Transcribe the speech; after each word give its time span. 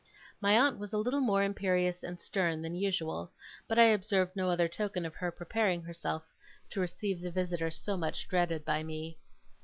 My 0.41 0.57
aunt 0.57 0.79
was 0.79 0.93
a 0.93 0.97
little 0.97 1.21
more 1.21 1.43
imperious 1.43 2.01
and 2.01 2.19
stern 2.19 2.63
than 2.63 2.73
usual, 2.73 3.29
but 3.67 3.77
I 3.77 3.83
observed 3.83 4.35
no 4.35 4.49
other 4.49 4.67
token 4.67 5.05
of 5.05 5.13
her 5.13 5.31
preparing 5.31 5.83
herself 5.83 6.33
to 6.71 6.79
receive 6.81 7.21
the 7.21 7.29
visitor 7.29 7.69
so 7.69 7.95
much 7.97 8.27
dreaded 8.27 8.65
by 8.65 8.81
me. 8.81 9.19